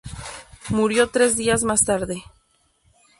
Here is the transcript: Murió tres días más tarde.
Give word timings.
Murió 0.71 1.09
tres 1.11 1.37
días 1.37 1.61
más 1.61 1.83
tarde. 1.85 2.23